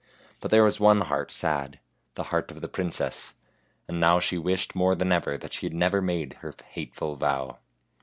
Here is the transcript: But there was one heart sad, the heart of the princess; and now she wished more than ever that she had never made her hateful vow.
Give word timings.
But 0.39 0.49
there 0.49 0.63
was 0.63 0.79
one 0.79 1.01
heart 1.01 1.31
sad, 1.31 1.79
the 2.15 2.23
heart 2.33 2.49
of 2.49 2.59
the 2.61 2.67
princess; 2.67 3.35
and 3.87 3.99
now 3.99 4.19
she 4.19 4.35
wished 4.35 4.73
more 4.73 4.95
than 4.95 5.11
ever 5.11 5.37
that 5.37 5.53
she 5.53 5.67
had 5.67 5.75
never 5.75 6.01
made 6.01 6.37
her 6.41 6.55
hateful 6.71 7.13
vow. 7.13 7.59